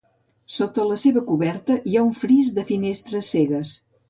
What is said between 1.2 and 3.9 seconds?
coberta hi ha un fris de finestres cegues.